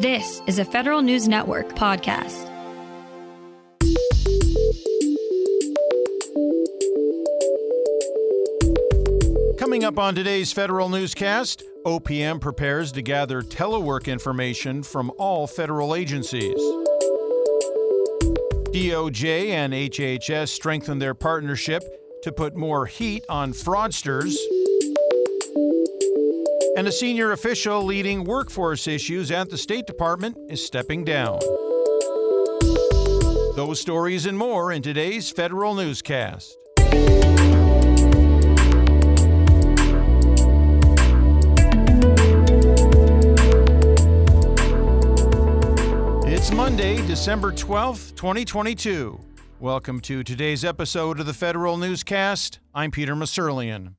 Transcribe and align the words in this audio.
This 0.00 0.42
is 0.46 0.60
a 0.60 0.64
Federal 0.64 1.02
News 1.02 1.26
Network 1.26 1.70
podcast. 1.70 2.46
Coming 9.58 9.82
up 9.82 9.98
on 9.98 10.14
today's 10.14 10.52
Federal 10.52 10.88
Newscast, 10.88 11.64
OPM 11.84 12.40
prepares 12.40 12.92
to 12.92 13.02
gather 13.02 13.42
telework 13.42 14.06
information 14.06 14.84
from 14.84 15.10
all 15.18 15.48
federal 15.48 15.96
agencies. 15.96 16.60
DOJ 18.70 19.48
and 19.48 19.72
HHS 19.72 20.50
strengthen 20.50 21.00
their 21.00 21.14
partnership 21.14 21.82
to 22.22 22.30
put 22.30 22.54
more 22.54 22.86
heat 22.86 23.24
on 23.28 23.52
fraudsters. 23.52 24.36
And 26.78 26.86
a 26.86 26.92
senior 26.92 27.32
official 27.32 27.82
leading 27.82 28.22
workforce 28.22 28.86
issues 28.86 29.32
at 29.32 29.50
the 29.50 29.58
State 29.58 29.88
Department 29.88 30.36
is 30.48 30.64
stepping 30.64 31.04
down. 31.04 31.40
Those 33.56 33.80
stories 33.80 34.26
and 34.26 34.38
more 34.38 34.70
in 34.70 34.80
today's 34.80 35.28
Federal 35.28 35.74
Newscast. 35.74 36.56
It's 46.28 46.52
Monday, 46.52 47.04
December 47.08 47.50
12th, 47.50 48.14
2022. 48.14 49.18
Welcome 49.58 49.98
to 50.02 50.22
today's 50.22 50.64
episode 50.64 51.18
of 51.18 51.26
the 51.26 51.34
Federal 51.34 51.76
Newscast. 51.76 52.60
I'm 52.72 52.92
Peter 52.92 53.16
Musurlian. 53.16 53.96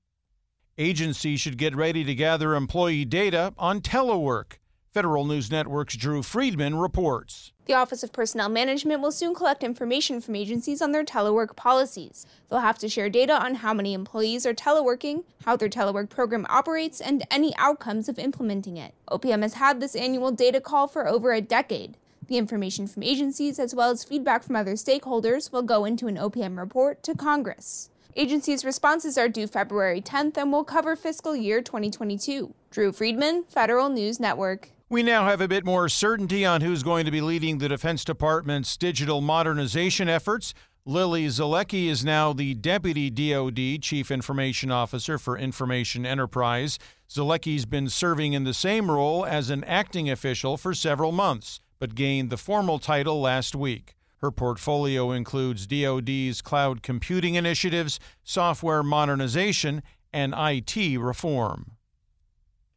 Agencies 0.80 1.42
should 1.42 1.58
get 1.58 1.76
ready 1.76 2.06
to 2.06 2.16
gather 2.16 2.56
employee 2.56 3.04
data 3.04 3.54
on 3.58 3.82
telework. 3.82 4.54
Federal 4.94 5.26
News 5.26 5.52
Network's 5.52 5.98
Drew 5.98 6.24
Friedman 6.24 6.76
reports. 6.76 7.52
The 7.66 7.74
Office 7.74 8.02
of 8.02 8.14
Personnel 8.14 8.48
Management 8.48 9.02
will 9.02 9.12
soon 9.12 9.36
collect 9.36 9.62
information 9.62 10.22
from 10.22 10.38
agencies 10.38 10.82
on 10.82 10.94
their 10.94 11.04
telework 11.04 11.58
policies. 11.58 12.26
They'll 12.48 12.62
have 12.62 12.80
to 12.80 12.88
share 12.88 13.10
data 13.10 13.34
on 13.34 13.56
how 13.56 13.74
many 13.74 13.94
employees 13.94 14.46
are 14.46 14.54
teleworking, 14.54 15.26
how 15.44 15.58
their 15.58 15.68
telework 15.68 16.10
program 16.10 16.46
operates, 16.48 17.02
and 17.02 17.28
any 17.30 17.54
outcomes 17.58 18.08
of 18.08 18.18
implementing 18.18 18.78
it. 18.78 18.94
OPM 19.12 19.42
has 19.42 19.56
had 19.56 19.82
this 19.82 19.98
annual 19.98 20.32
data 20.32 20.62
call 20.62 20.88
for 20.88 21.10
over 21.10 21.34
a 21.34 21.42
decade. 21.42 21.98
The 22.28 22.38
information 22.38 22.88
from 22.88 23.04
agencies, 23.04 23.60
as 23.60 23.76
well 23.76 23.90
as 23.90 24.06
feedback 24.06 24.44
from 24.44 24.56
other 24.56 24.76
stakeholders, 24.76 25.52
will 25.52 25.62
go 25.62 25.84
into 25.84 26.08
an 26.08 26.16
OPM 26.16 26.58
report 26.58 27.04
to 27.04 27.16
Congress. 27.16 27.90
Agencies' 28.20 28.66
responses 28.66 29.18
are 29.18 29.30
due 29.30 29.48
February 29.48 30.02
10th 30.02 30.36
and 30.36 30.52
will 30.52 30.66
cover 30.66 30.98
fiscal 30.98 31.38
year 31.38 31.62
2022. 31.62 32.54
Drew 32.70 32.92
Friedman, 32.92 33.46
Federal 33.46 33.88
News 33.88 34.20
Network. 34.20 34.72
We 34.90 35.04
now 35.04 35.26
have 35.26 35.40
a 35.40 35.48
bit 35.48 35.64
more 35.64 35.88
certainty 35.88 36.46
on 36.46 36.60
who's 36.60 36.84
going 36.84 37.06
to 37.06 37.12
be 37.12 37.22
leading 37.22 37.60
the 37.60 37.70
Defense 37.70 38.04
Department's 38.04 38.76
digital 38.76 39.22
modernization 39.22 40.10
efforts. 40.10 40.54
Lily 40.86 41.28
Zeleke 41.28 41.88
is 41.88 42.04
now 42.04 42.34
the 42.34 42.56
Deputy 42.56 43.10
DoD 43.10 43.82
Chief 43.82 44.12
Information 44.12 44.70
Officer 44.70 45.18
for 45.18 45.38
Information 45.38 46.06
Enterprise. 46.06 46.78
Zeleke's 47.10 47.66
been 47.66 47.88
serving 47.88 48.34
in 48.34 48.44
the 48.44 48.54
same 48.54 48.92
role 48.92 49.26
as 49.26 49.50
an 49.50 49.64
acting 49.64 50.10
official 50.10 50.58
for 50.58 50.74
several 50.74 51.14
months 51.14 51.62
but 51.80 51.96
gained 51.96 52.30
the 52.30 52.38
formal 52.38 52.78
title 52.78 53.22
last 53.22 53.56
week. 53.56 53.96
Her 54.22 54.32
portfolio 54.32 55.12
includes 55.12 55.66
DoD's 55.66 56.42
cloud 56.42 56.84
computing 56.84 57.36
initiatives, 57.36 58.00
software 58.24 58.84
modernization, 58.84 59.82
and 60.12 60.34
IT 60.38 61.00
reform. 61.00 61.78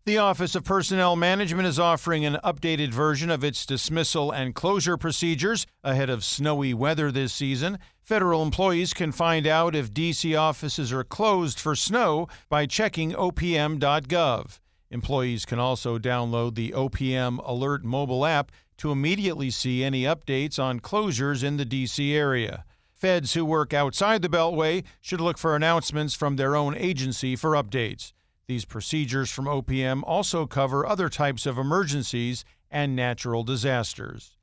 The 0.05 0.19
Office 0.19 0.57
of 0.57 0.65
Personnel 0.65 1.15
Management 1.15 1.69
is 1.69 1.79
offering 1.79 2.25
an 2.25 2.37
updated 2.43 2.91
version 2.91 3.31
of 3.31 3.45
its 3.45 3.65
dismissal 3.65 4.33
and 4.33 4.53
closure 4.53 4.97
procedures 4.97 5.65
ahead 5.85 6.11
of 6.11 6.25
snowy 6.25 6.75
weather 6.75 7.13
this 7.13 7.33
season. 7.33 7.79
Federal 8.01 8.43
employees 8.43 8.93
can 8.95 9.13
find 9.13 9.47
out 9.47 9.77
if 9.77 9.95
DC 9.95 10.37
offices 10.37 10.93
are 10.93 11.05
closed 11.05 11.61
for 11.61 11.77
snow 11.77 12.27
by 12.49 12.67
checking 12.67 13.13
opm.gov. 13.13 14.59
Employees 14.91 15.45
can 15.47 15.61
also 15.61 15.99
download 15.99 16.57
the 16.57 16.73
OPM 16.73 17.39
Alert 17.47 17.85
mobile 17.85 18.27
app 18.27 18.51
to 18.83 18.91
immediately 18.91 19.49
see 19.49 19.85
any 19.85 20.03
updates 20.03 20.59
on 20.59 20.81
closures 20.81 21.45
in 21.45 21.57
the 21.57 21.65
D.C. 21.65 22.17
area. 22.17 22.65
Feds 22.91 23.35
who 23.35 23.45
work 23.45 23.73
outside 23.73 24.23
the 24.23 24.29
Beltway 24.29 24.83
should 25.01 25.21
look 25.21 25.39
for 25.39 25.55
announcements 25.55 26.15
from 26.15 26.35
their 26.35 26.57
own 26.57 26.77
agency 26.77 27.37
for 27.37 27.53
updates. 27.53 28.13
These 28.49 28.65
procedures 28.65 29.31
from 29.31 29.45
OPM 29.45 30.03
also 30.05 30.49
cover 30.49 30.85
other 30.85 31.09
types 31.09 31.47
of 31.47 31.59
emergencies 31.59 32.45
and 32.73 32.97
natural 32.97 33.45
disasters. 33.45 34.37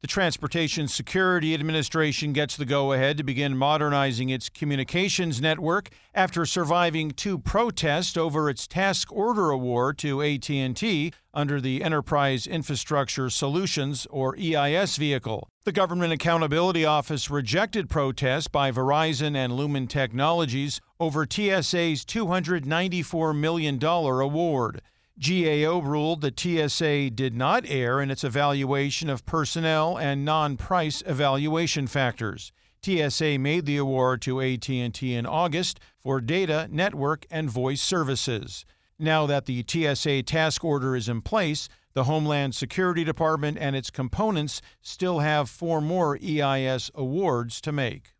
The 0.00 0.06
Transportation 0.06 0.86
Security 0.86 1.54
Administration 1.54 2.32
gets 2.32 2.56
the 2.56 2.64
go 2.64 2.92
ahead 2.92 3.16
to 3.16 3.24
begin 3.24 3.56
modernizing 3.56 4.28
its 4.28 4.48
communications 4.48 5.40
network 5.40 5.88
after 6.14 6.46
surviving 6.46 7.10
two 7.10 7.36
protests 7.36 8.16
over 8.16 8.48
its 8.48 8.68
task 8.68 9.10
order 9.10 9.50
award 9.50 9.98
to 9.98 10.22
AT&T 10.22 11.12
under 11.34 11.60
the 11.60 11.82
Enterprise 11.82 12.46
Infrastructure 12.46 13.28
Solutions 13.28 14.06
or 14.08 14.36
EIS 14.38 14.98
vehicle. 14.98 15.48
The 15.64 15.72
Government 15.72 16.12
Accountability 16.12 16.84
Office 16.84 17.28
rejected 17.28 17.90
protests 17.90 18.46
by 18.46 18.70
Verizon 18.70 19.34
and 19.34 19.54
Lumen 19.54 19.88
Technologies 19.88 20.80
over 21.00 21.26
TSA's 21.28 22.04
$294 22.04 23.36
million 23.36 23.82
award. 23.84 24.80
GAO 25.20 25.80
ruled 25.80 26.20
that 26.20 26.38
TSA 26.38 27.10
did 27.10 27.34
not 27.34 27.64
err 27.66 28.00
in 28.00 28.10
its 28.10 28.22
evaluation 28.22 29.10
of 29.10 29.26
personnel 29.26 29.98
and 29.98 30.24
non-price 30.24 31.02
evaluation 31.06 31.88
factors. 31.88 32.52
TSA 32.84 33.38
made 33.38 33.66
the 33.66 33.78
award 33.78 34.22
to 34.22 34.40
AT&T 34.40 35.14
in 35.14 35.26
August 35.26 35.80
for 36.04 36.20
data, 36.20 36.68
network, 36.70 37.26
and 37.30 37.50
voice 37.50 37.82
services. 37.82 38.64
Now 38.96 39.26
that 39.26 39.46
the 39.46 39.64
TSA 39.66 40.22
task 40.22 40.64
order 40.64 40.94
is 40.94 41.08
in 41.08 41.22
place, 41.22 41.68
the 41.94 42.04
Homeland 42.04 42.54
Security 42.54 43.02
Department 43.02 43.58
and 43.60 43.74
its 43.74 43.90
components 43.90 44.62
still 44.82 45.18
have 45.18 45.50
four 45.50 45.80
more 45.80 46.16
EIS 46.22 46.92
awards 46.94 47.60
to 47.62 47.72
make. 47.72 48.14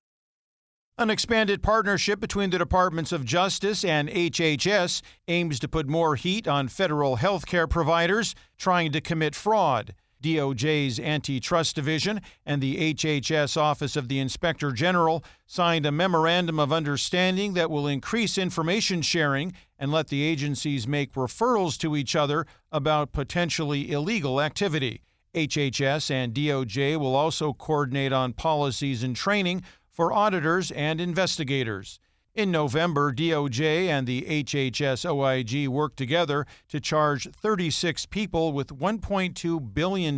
An 1.01 1.11
expanded 1.11 1.63
partnership 1.63 2.19
between 2.19 2.51
the 2.51 2.59
Departments 2.59 3.13
of 3.13 3.25
Justice 3.25 3.85
and 3.85 4.09
HHS 4.09 5.01
aims 5.29 5.61
to 5.61 5.69
put 5.69 5.87
more 5.87 6.17
heat 6.17 6.49
on 6.49 6.67
federal 6.67 7.15
health 7.15 7.47
care 7.47 7.69
providers 7.69 8.35
trying 8.57 8.91
to 8.91 9.01
commit 9.01 9.37
fraud. 9.37 9.95
DOJ's 10.25 10.99
Antitrust 10.99 11.77
Division 11.77 12.21
and 12.45 12.61
the 12.61 12.95
HHS 12.95 13.57
Office 13.57 13.95
of 13.95 14.09
the 14.09 14.19
Inspector 14.19 14.73
General 14.73 15.23
signed 15.47 15.87
a 15.87 15.93
memorandum 15.93 16.59
of 16.59 16.73
understanding 16.73 17.55
that 17.55 17.71
will 17.71 17.87
increase 17.87 18.37
information 18.37 19.01
sharing 19.01 19.53
and 19.79 19.93
let 19.93 20.09
the 20.09 20.25
agencies 20.25 20.89
make 20.89 21.13
referrals 21.13 21.79
to 21.79 21.95
each 21.95 22.17
other 22.17 22.45
about 22.73 23.13
potentially 23.13 23.93
illegal 23.93 24.41
activity. 24.41 25.03
HHS 25.35 26.11
and 26.11 26.35
DOJ 26.35 26.99
will 26.99 27.15
also 27.15 27.53
coordinate 27.53 28.13
on 28.13 28.33
policies 28.33 29.03
and 29.03 29.15
training 29.15 29.63
for 29.99 30.13
auditors 30.13 30.71
and 30.71 31.01
investigators. 31.01 31.99
In 32.33 32.53
November, 32.53 33.13
DOJ 33.13 33.89
and 33.89 34.07
the 34.07 34.23
HHS 34.23 35.05
OIG 35.05 35.67
worked 35.67 35.97
together 35.97 36.47
to 36.69 36.79
charge 36.79 37.29
36 37.33 38.07
people 38.07 38.53
with 38.53 38.69
$1.2 38.69 39.75
billion 39.75 40.15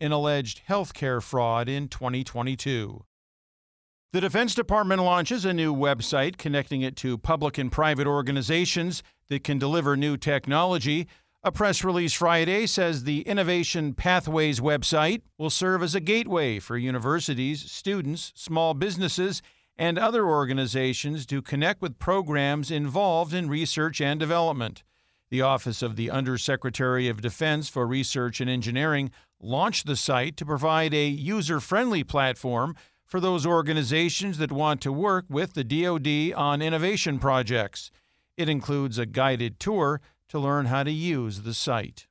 in 0.00 0.12
alleged 0.12 0.58
health 0.66 0.92
care 0.92 1.22
fraud 1.22 1.66
in 1.66 1.88
2022. 1.88 3.02
The 4.12 4.20
Defense 4.20 4.54
Department 4.54 5.02
launches 5.02 5.46
a 5.46 5.54
new 5.54 5.74
website 5.74 6.36
connecting 6.36 6.82
it 6.82 6.94
to 6.96 7.16
public 7.16 7.56
and 7.56 7.72
private 7.72 8.06
organizations 8.06 9.02
that 9.30 9.44
can 9.44 9.58
deliver 9.58 9.96
new 9.96 10.18
technology. 10.18 11.08
A 11.42 11.50
press 11.50 11.82
release 11.82 12.12
Friday 12.12 12.66
says 12.66 13.04
the 13.04 13.22
Innovation 13.22 13.94
Pathways 13.94 14.60
website 14.60 15.22
will 15.38 15.48
serve 15.48 15.82
as 15.82 15.94
a 15.94 16.00
gateway 16.00 16.58
for 16.58 16.76
universities, 16.76 17.72
students, 17.72 18.30
small 18.36 18.74
businesses, 18.74 19.40
and 19.78 19.98
other 19.98 20.26
organizations 20.26 21.24
to 21.24 21.40
connect 21.40 21.80
with 21.80 21.98
programs 21.98 22.70
involved 22.70 23.32
in 23.32 23.48
research 23.48 24.02
and 24.02 24.20
development. 24.20 24.82
The 25.30 25.40
Office 25.40 25.80
of 25.80 25.96
the 25.96 26.10
Undersecretary 26.10 27.08
of 27.08 27.22
Defense 27.22 27.70
for 27.70 27.86
Research 27.86 28.42
and 28.42 28.50
Engineering 28.50 29.10
launched 29.40 29.86
the 29.86 29.96
site 29.96 30.36
to 30.36 30.44
provide 30.44 30.92
a 30.92 31.08
user 31.08 31.58
friendly 31.58 32.04
platform 32.04 32.76
for 33.06 33.18
those 33.18 33.46
organizations 33.46 34.36
that 34.36 34.52
want 34.52 34.82
to 34.82 34.92
work 34.92 35.24
with 35.30 35.54
the 35.54 35.64
DoD 35.64 36.34
on 36.36 36.60
innovation 36.60 37.18
projects. 37.18 37.90
It 38.36 38.50
includes 38.50 38.98
a 38.98 39.06
guided 39.06 39.58
tour 39.58 40.02
to 40.30 40.38
learn 40.38 40.66
how 40.66 40.82
to 40.82 40.90
use 40.90 41.42
the 41.42 41.54
site. 41.54 42.06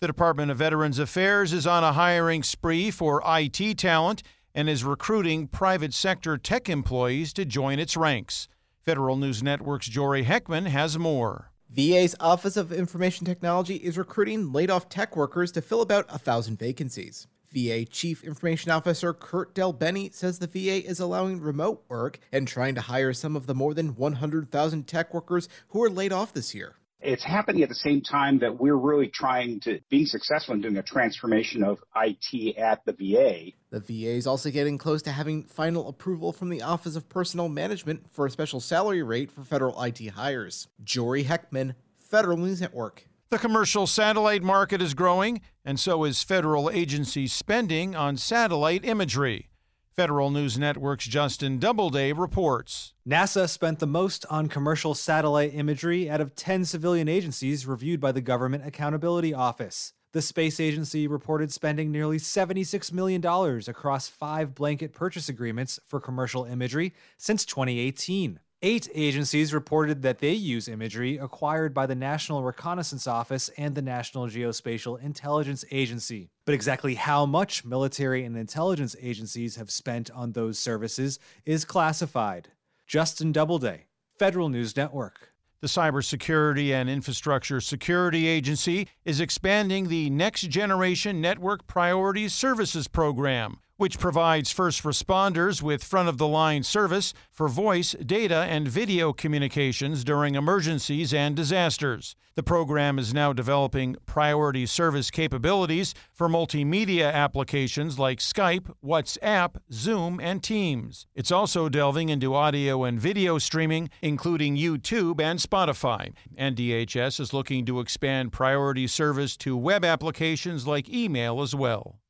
The 0.00 0.06
Department 0.06 0.50
of 0.50 0.58
Veterans 0.58 0.98
Affairs 0.98 1.52
is 1.52 1.66
on 1.66 1.82
a 1.82 1.92
hiring 1.92 2.42
spree 2.42 2.90
for 2.90 3.22
IT 3.24 3.78
talent 3.78 4.22
and 4.54 4.68
is 4.68 4.84
recruiting 4.84 5.46
private 5.46 5.94
sector 5.94 6.36
tech 6.36 6.68
employees 6.68 7.32
to 7.34 7.44
join 7.44 7.78
its 7.78 7.96
ranks. 7.96 8.48
Federal 8.84 9.16
News 9.16 9.42
Network's 9.42 9.88
Jory 9.88 10.24
Heckman 10.24 10.66
has 10.66 10.98
more. 10.98 11.52
VA's 11.68 12.14
Office 12.20 12.56
of 12.56 12.72
Information 12.72 13.26
Technology 13.26 13.76
is 13.76 13.98
recruiting 13.98 14.52
laid 14.52 14.70
off 14.70 14.88
tech 14.88 15.16
workers 15.16 15.50
to 15.52 15.62
fill 15.62 15.82
about 15.82 16.06
a 16.08 16.18
thousand 16.18 16.58
vacancies. 16.58 17.26
VA 17.52 17.84
Chief 17.84 18.22
Information 18.22 18.70
Officer 18.70 19.12
Kurt 19.12 19.54
DelBene 19.54 20.12
says 20.14 20.38
the 20.38 20.46
VA 20.46 20.86
is 20.86 21.00
allowing 21.00 21.40
remote 21.40 21.84
work 21.88 22.18
and 22.30 22.46
trying 22.46 22.74
to 22.74 22.82
hire 22.82 23.12
some 23.12 23.34
of 23.34 23.46
the 23.46 23.54
more 23.54 23.74
than 23.74 23.96
100,000 23.96 24.86
tech 24.86 25.14
workers 25.14 25.48
who 25.68 25.80
were 25.80 25.90
laid 25.90 26.12
off 26.12 26.32
this 26.32 26.54
year. 26.54 26.76
It's 27.00 27.24
happening 27.24 27.62
at 27.62 27.68
the 27.68 27.74
same 27.74 28.00
time 28.00 28.38
that 28.38 28.58
we're 28.58 28.76
really 28.76 29.08
trying 29.08 29.60
to 29.60 29.80
being 29.90 30.06
successful 30.06 30.54
in 30.54 30.62
doing 30.62 30.78
a 30.78 30.82
transformation 30.82 31.62
of 31.62 31.78
IT 31.94 32.56
at 32.56 32.84
the 32.86 32.92
VA. 32.92 33.52
The 33.70 33.80
VA 33.80 34.16
is 34.16 34.26
also 34.26 34.50
getting 34.50 34.78
close 34.78 35.02
to 35.02 35.12
having 35.12 35.44
final 35.44 35.88
approval 35.88 36.32
from 36.32 36.48
the 36.48 36.62
Office 36.62 36.96
of 36.96 37.08
Personnel 37.08 37.50
Management 37.50 38.06
for 38.10 38.24
a 38.24 38.30
special 38.30 38.60
salary 38.60 39.02
rate 39.02 39.30
for 39.30 39.42
federal 39.42 39.80
IT 39.82 39.98
hires. 40.08 40.68
Jory 40.82 41.24
Heckman, 41.24 41.74
Federal 41.94 42.38
News 42.38 42.62
Network. 42.62 43.06
The 43.28 43.38
commercial 43.38 43.86
satellite 43.86 44.42
market 44.42 44.80
is 44.80 44.94
growing, 44.94 45.42
and 45.64 45.78
so 45.78 46.04
is 46.04 46.22
federal 46.22 46.70
agency 46.70 47.26
spending 47.26 47.94
on 47.94 48.16
satellite 48.16 48.84
imagery. 48.84 49.50
Federal 49.96 50.30
News 50.30 50.58
Network's 50.58 51.06
Justin 51.06 51.58
Doubleday 51.58 52.12
reports. 52.12 52.92
NASA 53.08 53.48
spent 53.48 53.78
the 53.78 53.86
most 53.86 54.26
on 54.28 54.46
commercial 54.46 54.92
satellite 54.92 55.54
imagery 55.54 56.10
out 56.10 56.20
of 56.20 56.36
10 56.36 56.66
civilian 56.66 57.08
agencies 57.08 57.66
reviewed 57.66 57.98
by 57.98 58.12
the 58.12 58.20
Government 58.20 58.66
Accountability 58.66 59.32
Office. 59.32 59.94
The 60.12 60.20
space 60.20 60.60
agency 60.60 61.06
reported 61.06 61.50
spending 61.50 61.90
nearly 61.90 62.18
$76 62.18 62.92
million 62.92 63.24
across 63.24 64.06
five 64.06 64.54
blanket 64.54 64.92
purchase 64.92 65.30
agreements 65.30 65.80
for 65.86 65.98
commercial 65.98 66.44
imagery 66.44 66.92
since 67.16 67.46
2018. 67.46 68.40
Eight 68.68 68.88
agencies 68.96 69.54
reported 69.54 70.02
that 70.02 70.18
they 70.18 70.32
use 70.32 70.66
imagery 70.66 71.18
acquired 71.18 71.72
by 71.72 71.86
the 71.86 71.94
National 71.94 72.42
Reconnaissance 72.42 73.06
Office 73.06 73.48
and 73.56 73.76
the 73.76 73.80
National 73.80 74.26
Geospatial 74.26 75.00
Intelligence 75.00 75.64
Agency. 75.70 76.30
But 76.44 76.56
exactly 76.56 76.96
how 76.96 77.26
much 77.26 77.64
military 77.64 78.24
and 78.24 78.36
intelligence 78.36 78.96
agencies 79.00 79.54
have 79.54 79.70
spent 79.70 80.10
on 80.10 80.32
those 80.32 80.58
services 80.58 81.20
is 81.44 81.64
classified. 81.64 82.48
Justin 82.88 83.30
Doubleday, 83.30 83.86
Federal 84.18 84.48
News 84.48 84.76
Network. 84.76 85.32
The 85.60 85.68
Cybersecurity 85.68 86.72
and 86.72 86.90
Infrastructure 86.90 87.60
Security 87.60 88.26
Agency 88.26 88.88
is 89.04 89.20
expanding 89.20 89.86
the 89.86 90.10
Next 90.10 90.40
Generation 90.48 91.20
Network 91.20 91.68
Priorities 91.68 92.34
Services 92.34 92.88
Program 92.88 93.60
which 93.76 93.98
provides 93.98 94.50
first 94.50 94.82
responders 94.82 95.62
with 95.62 95.84
front 95.84 96.08
of 96.08 96.18
the 96.18 96.26
line 96.26 96.62
service 96.62 97.12
for 97.30 97.48
voice, 97.48 97.92
data, 98.04 98.46
and 98.48 98.68
video 98.68 99.12
communications 99.12 100.04
during 100.04 100.34
emergencies 100.34 101.12
and 101.12 101.36
disasters. 101.36 102.16
The 102.36 102.42
program 102.42 102.98
is 102.98 103.14
now 103.14 103.32
developing 103.32 103.96
priority 104.04 104.66
service 104.66 105.10
capabilities 105.10 105.94
for 106.12 106.28
multimedia 106.28 107.10
applications 107.10 107.98
like 107.98 108.18
Skype, 108.18 108.74
WhatsApp, 108.84 109.56
Zoom, 109.72 110.20
and 110.20 110.42
Teams. 110.42 111.06
It's 111.14 111.32
also 111.32 111.70
delving 111.70 112.10
into 112.10 112.34
audio 112.34 112.84
and 112.84 113.00
video 113.00 113.38
streaming, 113.38 113.88
including 114.02 114.54
YouTube 114.54 115.18
and 115.18 115.38
Spotify. 115.38 116.12
NDHS 116.38 117.20
is 117.20 117.32
looking 117.32 117.64
to 117.64 117.80
expand 117.80 118.32
priority 118.32 118.86
service 118.86 119.34
to 119.38 119.56
web 119.56 119.82
applications 119.82 120.66
like 120.66 120.90
email 120.90 121.40
as 121.40 121.54
well. 121.54 122.00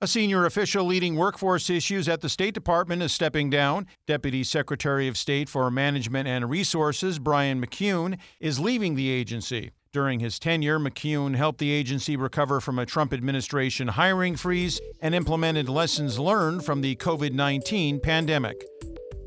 A 0.00 0.06
senior 0.06 0.46
official 0.46 0.84
leading 0.84 1.16
workforce 1.16 1.68
issues 1.68 2.08
at 2.08 2.20
the 2.20 2.28
State 2.28 2.54
Department 2.54 3.02
is 3.02 3.12
stepping 3.12 3.50
down. 3.50 3.84
Deputy 4.06 4.44
Secretary 4.44 5.08
of 5.08 5.16
State 5.16 5.48
for 5.48 5.68
Management 5.72 6.28
and 6.28 6.48
Resources, 6.48 7.18
Brian 7.18 7.60
McKeon, 7.60 8.16
is 8.38 8.60
leaving 8.60 8.94
the 8.94 9.10
agency. 9.10 9.72
During 9.92 10.20
his 10.20 10.38
tenure, 10.38 10.78
McKeon 10.78 11.34
helped 11.34 11.58
the 11.58 11.72
agency 11.72 12.16
recover 12.16 12.60
from 12.60 12.78
a 12.78 12.86
Trump 12.86 13.12
administration 13.12 13.88
hiring 13.88 14.36
freeze 14.36 14.80
and 15.00 15.16
implemented 15.16 15.68
lessons 15.68 16.16
learned 16.16 16.64
from 16.64 16.80
the 16.80 16.94
COVID 16.94 17.32
19 17.32 17.98
pandemic. 17.98 18.64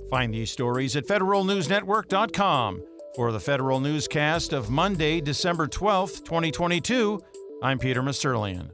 Find 0.10 0.34
these 0.34 0.52
stories 0.52 0.96
at 0.96 1.06
federalnewsnetwork.com. 1.06 2.82
For 3.18 3.34
the 3.34 3.42
Federal 3.42 3.82
Newscast 3.82 4.54
of 4.54 4.70
Monday, 4.70 5.20
December 5.20 5.68
12, 5.68 6.24
2022, 6.24 7.20
I'm 7.62 7.78
Peter 7.78 8.02
Musurlian. 8.02 8.72